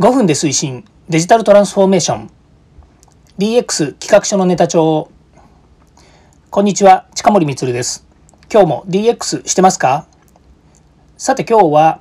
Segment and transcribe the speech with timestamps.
[0.00, 0.86] 5分で推進。
[1.10, 2.30] デジタルトランスフォーメーション。
[3.36, 5.10] DX 企画書のネタ帳。
[6.48, 8.06] こんにちは近森光です。
[8.50, 10.06] 今日も DX してますか？
[11.18, 12.00] さて今日は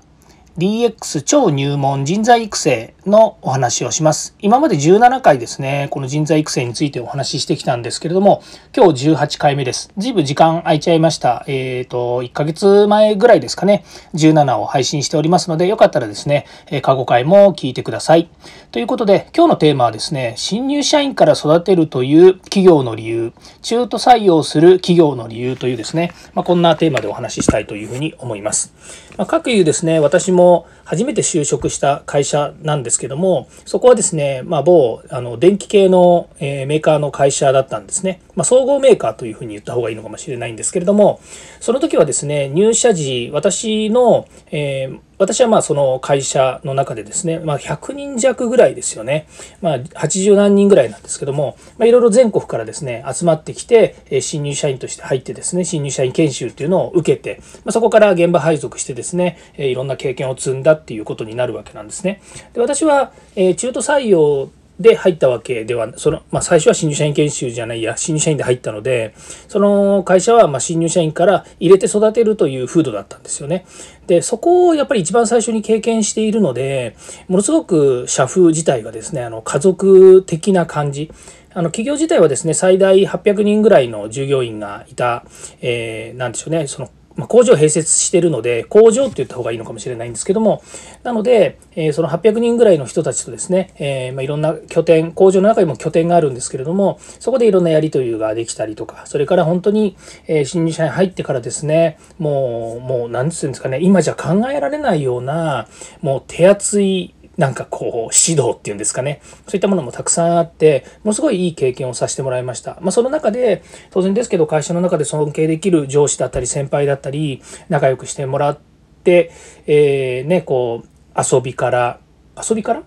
[0.58, 4.36] DX 超入門人材育成のお話をします。
[4.40, 8.42] 今まで17回ですね、この人材育成についてお話ししてきたんですけれども、
[8.76, 9.92] 今日18回目です。
[9.98, 11.46] ずいぶん時間空いちゃいました。
[11.48, 13.84] えっ、ー、と、1ヶ月前ぐらいですかね、
[14.16, 16.46] 17を配信しておりますので、よかったらですね、
[16.82, 18.30] 過去回も聞いてください。
[18.72, 28.74] ということで、今日のテーマはですね、新入社員から育てるという企業の理由、中途採用する企業の理由というですね、まあ、こんなテーマでお話ししたいというふうに思います。
[29.18, 38.22] まあ、各有ですね、私も初めて就職した会社なんですけども、そこはですね、まあ、某あの電気系の、えー、メーカーの会社だったんですね。
[38.36, 41.22] まあ、総合メーカーというふうに言った方がいいのかもしれないんですけれども、
[41.60, 49.28] その時はですね、入社時、私の、えー私はまあその会社の中でですね、まあ、100人弱ぐらいですよね。
[49.62, 62.22] まあ、80何人ぐらいなんですけども、まあ、いろいろ全国からですね、集まってきて、新入社員として入ってですね、新入社員研修っていうのを受けて、まあ、そこから現場配属してですね、いろんな経験を積んだっていうことになるわけなんですね。
[62.54, 64.50] で私は、え中途採用
[64.80, 69.14] で入ったわけでは、その、まあ、最初は新入社員研修じゃないや、新入社員で入ったので、
[69.50, 73.66] その会社は、ま新入社員から入れて育てるという風土だったんですよね。
[74.08, 76.96] で、そこをやっぱり一番最初に経験しているので、
[77.28, 81.12] ものすごく社風自体がですね、あの、家族的な感じ。
[81.52, 85.26] あの企業自体はですね、最大800人ぐらいの従業員がいた、
[85.62, 90.64] えー、なんでしょうね、そのま、工場併設してるので、工場って言った方がいいのかもしれないんですけども、
[91.04, 99.96] なので、えー、その800人ぐらいの人たちとですね、え、ま、いろんな拠点、工場の中にも拠点があるんですけれども、そこでいろんなやり取りができたりとか、それから本当に、
[100.28, 105.68] え、新入社員入ってからですね、もう、もう、なんつうんですかね、今じゃ考えられないような、
[106.02, 109.22] もう手厚い、なんかこう、指導っていうんですかね。
[109.48, 112.78] そういったものもたくさんあって、ものすごいいい経験をさせてもらいました。
[112.82, 118.60] まあ、その中で、当然ですけど、会社の中で尊敬できる上司だったり、先輩だったり、仲良くしてもらっ
[119.06, 119.32] て、
[119.68, 122.02] えー、ね、こう、遊びから、
[122.38, 122.84] 遊びから？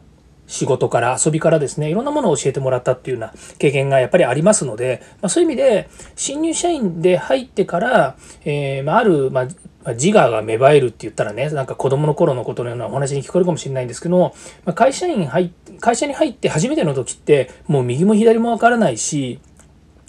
[0.53, 9.49] 仕事から遊びからですねいろんなものを教えてもらったっていうような経験がやっぱりありますので、まあ、そういう意味で新入社員で入ってから、えー、まあ、ある、ま
[9.85, 14.35] あ、自我が芽生えるって言ったらね、なんか子供の頃のことのようなお話に聞こえるかもしれないんですけども、
[14.67, 19.41] まあ、会社員入会社に入って初めての時って、もう右も左もわからないし、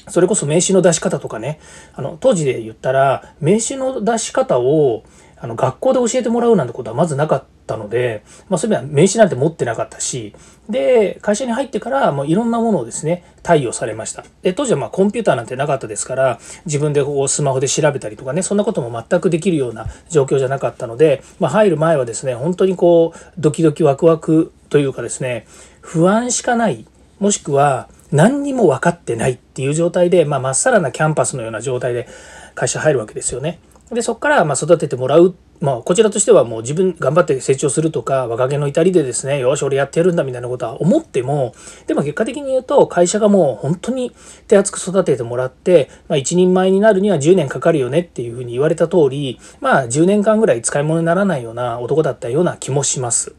[0.09, 1.59] それこそ名刺の出し方とかね、
[1.93, 5.05] あの、当時で言ったら、名刺の出し方を、
[5.37, 10.35] あの、学校で教えてもらうなんてことはまずなかったので、まあ、そういう意味では名刺なんて持ってなかったし、
[10.69, 14.23] で、会社に入ってからもういろんなものをですね、貸与されました。
[14.41, 25.47] で、当時はまコンピューターなんてなかったですから、自分でこうスマホで調べたりとかね、そんなことも全くできるような状況じゃなかったので、まあ、入る前はですね、本当にこう、ドキドキワクワクというかですね、
[25.81, 26.85] 不安しかない、
[27.19, 32.07] もしくは何にも分かってないっていう状態で、まあ、真っさらなキャンパスのような状態で
[32.55, 33.59] 会社入るわけですよね。
[33.91, 35.35] で、そこからま育ててもらう。
[35.63, 41.55] まあ、こちらとしてはもう自分頑張って成長するとか、若気の至りでですね、よし、俺やってやるんだみたいなことは思っても、
[41.87, 44.11] でも結果的に言うと、会社がもう本当に
[44.49, 53.33] 手厚く育ててもらって、まあ、一人前になるには10年かかるよねっていうふうに言われた通り、まあ、10年間ぐらい使い物にならないような男だったような気もします。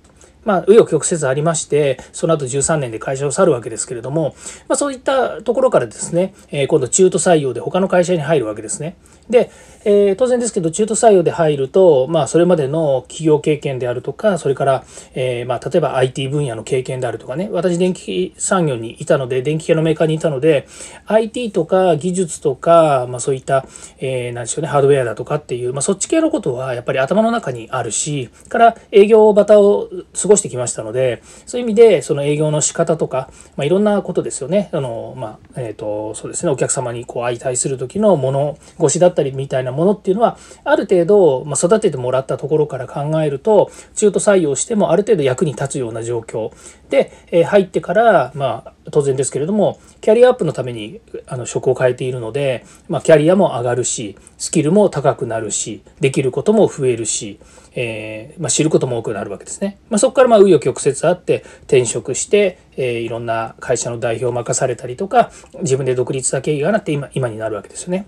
[0.44, 4.34] まあ、紆余曲折ありまして、その後13年で会社を去るわけですけれども、
[4.68, 8.96] まあ、そういったところからですね、えー、今度中途採用で他の会社に入るわけですね。
[9.28, 9.50] で、
[9.84, 20.66] えー、当然ですけど、中途採用で入ると、まあ、それまでの企業経験であるとか、それから、えー、まあ、例えば IT 分野の経験であるとかね、私、電気産業にいたので、電気系のメーカーにいたので、
[21.06, 23.66] IT とか技術とか、まあ、そういった、
[23.98, 34.70] えー、なんでしょうね、ハードウェアだとかっていう、まあ、そっち系のことはやっぱり頭の中にあるし、から営業バタを過ごしてきましたので、そういう意味で、その営業の仕方とか、まあ、いろんなことですよね。
[34.72, 46.52] あの、まあ、えっ、ー、と、そうですね、お客様にこう相対する時の物腰だったりみたいなものっていうのはある程度、ま育ててもらったところから考えると中途採用してもある程度役に立つような状況
[46.90, 57.40] で、え入ってからまあ当然ですけれどもキャリアアップのためにあの職を変えているので、まあ、キャリアも上がるしスキルも高くなるしできることも増えるし、
[57.74, 59.78] えー、まあ、知ることも多くなるわけですね。
[59.90, 65.30] まあ、そこからま紆余曲折あって転職して、えー、いろんな会社の代表を任されたりとか
[65.60, 68.06] 自分で独立した経緯があって今今になるわけですよね。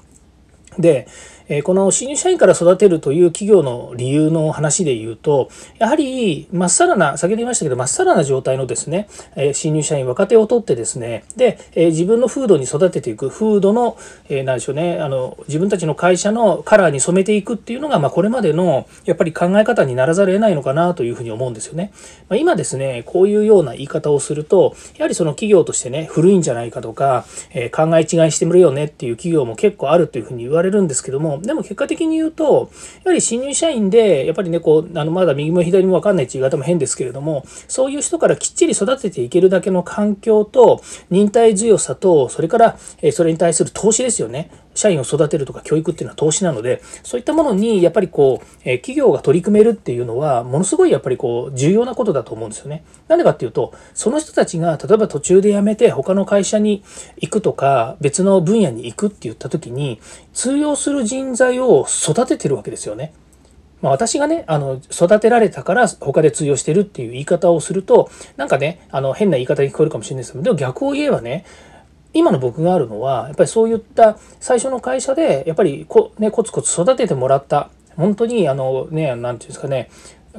[0.79, 1.07] で、
[1.49, 5.49] えこの新入社員から育てるという企業の理由の話で言うと、
[5.79, 13.97] やはり、まっさらな、先ほど言いましたけど、まっさらな状態のですね、え新入社員、若手を取ってですね、で、え自分の風土に育てていく、風土の、
[14.29, 21.93] えー、何でしょうね、あの、自分たちの会社のカラーに染めていくっていうのが、まあ、これまでの、やっぱり考え方にならざるを得ないのかなというふうに思うんですよね。
[22.29, 32.71] まあ、今ですね、こういうような言い方をすると、やはりその企業としてね、古いんじゃないかとか、え、考え違いしてみるよねっていう企業も結構あるというふうに言われるんですけどもでも結果的に言うと、
[33.05, 44.51] やはり新入社員で、やっぱりね、こう、あの、まだ右も左もわかんないっていう言い方も変ですけれども、そういう人からきっちり育てていけるだけの環境と、忍耐強さと、それから、えそれに対する投資ですよね。
[44.77, 52.85] 社員を育てるとか教育っていうのは投資なので、そういったものにやっぱりこう、え企業が取り組めるっていうのは、ものすごいやっぱりこう、重要なことだと思うんですよね。
[53.09, 56.85] なんでかっていうと、その人たちが例えば途中で辞めて他の会社に
[57.17, 60.01] 行くとか、別の分野に行くって言った時に、
[60.35, 63.13] 通用する人材を育ててるわけですよね。
[63.83, 71.45] まあ、私がね、あの、育てられたから他で通用してるっていう言い方をすると、なんかね、あの、変な言い方に聞こえるかもしれないですけど、でも逆を言えばね、
[72.15, 77.71] 今の僕があるのはやっぱりそういった最初の会社でやっぱりこ、ね、コツコツ育ててもらった。
[77.97, 79.91] 本当にあのね何て言うんですかね。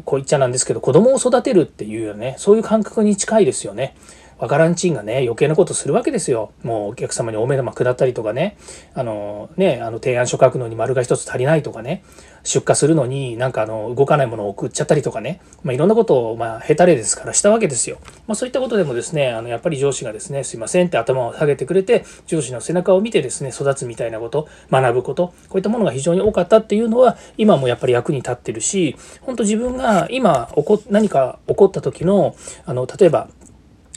[0.06, 2.36] こう言っちゃなんですけど子供を育てるっていうよね。
[2.38, 3.96] そういう感覚に近いですよね。
[4.40, 6.52] わからんちんがね、余計なことするわけですよ。
[6.64, 8.58] もうお客様にお目玉下ったりとかね、
[8.94, 12.04] あのね、あの提案書書くのに丸が一つ足りないとかね、
[12.44, 17.98] 出荷するのになんかあの動かないものを送っちゃったりとかね、まあ、いろんなことをまあ下手例ですからしたわけですよ。
[18.28, 32.36] まあ、そういったことでもですね、あのやっぱり上司がですね、すいませんって頭を下げてくれて、上司の背中を見てですね、育つみたいなこと、学ぶこと、こういったものが非常に多かったっていうのは、今もやっぱり役に立ってるし、本当自分が今起こ何か起こった時の、
[32.66, 33.30] あの例えば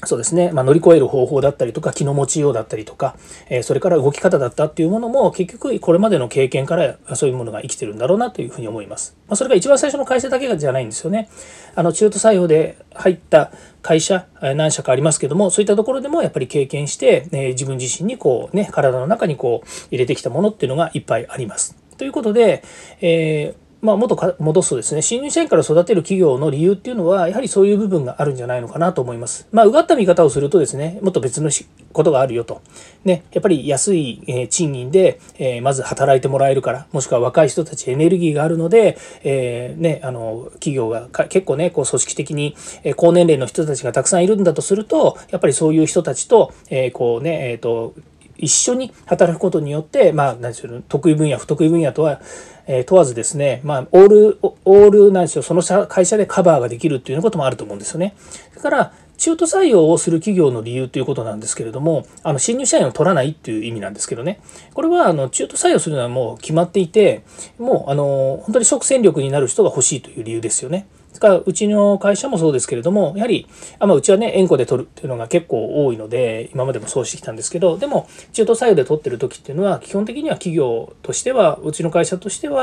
[0.05, 3.17] そうですね、まあ、乗り越える方法だったりとか気の持ちようだったりとか、
[3.51, 9.15] え、それから動き方だったっていうものも結局これまでの経験からそういうものが生きてるんだろうなというふうに思います。
[9.29, 11.29] まあ、それが一番最初の会社だけじゃないんですよね。
[11.75, 13.53] あの中途採用で入った
[13.83, 21.77] 会社何社かありますけどもそういったところでもやっぱり経験して、え、自分自身にこうね体の中にこう入れてきたものっていうのがいっぱいあります。
[21.99, 22.65] ということで、
[23.03, 29.49] えーまあ、もっと戻すとですね、新入社員から育てる企業の理由っていうのは、やはりそういう部分があるんじゃないのかなと思います。
[29.53, 31.51] まあ、うがった見方をするとですね、もっと別の
[31.93, 32.61] ことがあるよと。
[33.05, 47.95] ね、やっぱり安い、え賃金で、えまず働いてもらえるから、もしくは若い人たちエネルギーがあるので、えー、ね、あの、企業が結構ね、こう組織的に、え高年齢の人たちがたくさんいるんだとすると、やっぱりそういう人たちと、え、こうね、えっ、ー、と、
[48.41, 52.21] 一緒に働くことによって、まあ、何でしょう、得意分野、不得意分野とは、
[52.67, 58.15] えー、問わずですね、まあ、オール、オール、なんでしょう、その会社でカバーができるっていうこともあると思うんですよね。
[58.55, 64.41] だから、中途採用をする企業の理由ということなんですけれども、あの新入社員を取らないっていう意味なんですけどね、
[64.73, 67.23] これはあの中途採用するのはもう決まっていて、
[67.59, 70.87] もうあの本当に即戦力になる人が欲しいという理由ですよね。
[71.21, 73.47] かうちの会社もそうですけれどもやはり
[73.79, 82.63] あ、まあ、うちはね円弧で取るっていうのが結構多いので今までもそうしてきたんですけどでも中途採用で取ってる時っていうのは基本的には企業としてはうちの会社としては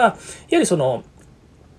[0.50, 1.04] やはりその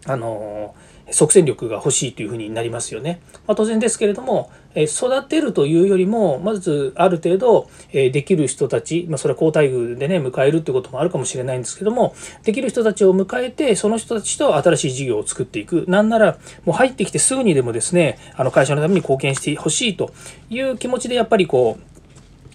[0.07, 0.75] あの
[1.11, 3.21] 即戦力が欲しいというふうになりますよね。
[3.47, 12.15] まあ、当然ですけれども、え育てるというよりもまずある程度、えできる人たち、まあ、それは好待遇でね迎えるってこともあるかもしれないんですけども
[12.45, 20.13] できる人たちを迎えてその人たちと新しい事業を作っていくなんならもう入ってきてすぐにでもですねあの会社のために貢献してほしいと
[20.51, 21.98] いう気持ちでやっぱりこう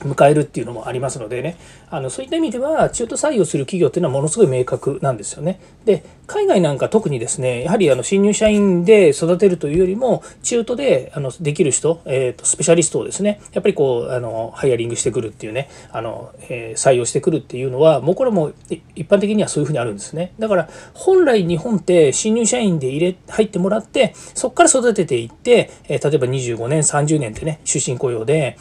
[0.03, 1.57] 迎えるっていうのもありますのでね
[1.89, 5.59] あのそういった意味では中途採用する企業っていうのはものすごい明確なんですよね。
[5.85, 18.53] で海外なんか特にですねやはりあの新入社員で育てるというよりも中途であのできる人、えーと、スペシャリストをですねやっぱりこうあのハイアリングしてくるっていうねあの、えー、採用してくるっていうのはもうこれも
[18.95, 20.33] 一般的にはそういうふうにあるんですね。
[20.39, 28.57] だから本来日本って新入社員で入れ入ってもらってそこから育てていって、えー、例えば25年30年ってね終身雇用で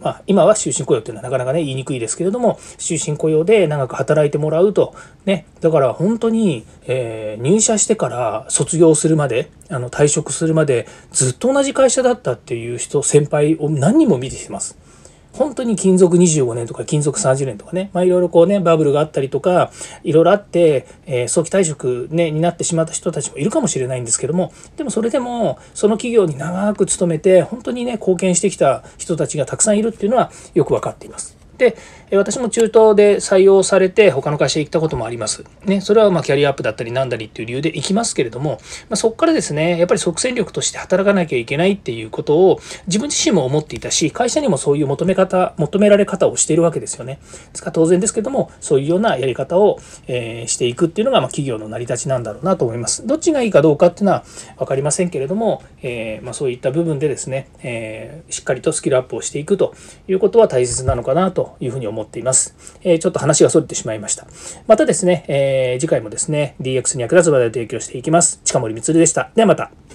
[0.00, 4.94] まあ、今は終身雇用っていうのはなかなかね、言いにくいですけれども、終身雇用で長く働いてもらうと。
[5.24, 14.76] ね、だから本当に、えー、入社してから卒業するまで、あの退職するまでずっと同じ会社だったっていう人、先輩を何人も見てきてます。
[15.36, 19.70] 本当に金属25年とか金属30年とかね、まあいろいろこうね、バブルがあったりとか、
[20.02, 31.36] いろいろあって、えー、早期退職ね、になってしまった人たちもいるかもしれないんですけども、でもそれでも、その企業に長く勤めて、本当にね、貢献してきた人たちがたくさんいるっていうのはよく分かっています。
[31.58, 31.76] で、
[32.12, 35.44] 私も中東で採用されて他の会社行ったこともあります。
[35.64, 47.18] ね、それはまキャリアアップだったりなんだりっていう理由で行きますけれども、まあ、そこからですね、やっぱり即戦力として働かなきゃいけないっていうことを自分自身も思っていたし、会社にもそういう求め方、求められ方をしているわけですよね。
[47.50, 53.04] ですから当然ですけども、そういうようなやり方を、えー、していくっていうのがま企業の成り立ちなんだろうなと思います。
[53.04, 54.24] どっちがいいかどうかっていうのは
[54.58, 59.74] 分かりませんけれども、えー、ま、そういった部分でですね、えー、しっかりとスキルアップをしていくと
[60.06, 62.54] いうことは大切なのかなというふうに思います思っています。
[62.84, 64.26] えちょっと話が逸れてしまいました。
[64.66, 68.40] またですね、え次回もですね、DX に役立つ話題を提供していきます。
[68.44, 69.30] 近森光でした。
[69.34, 69.85] ではまた。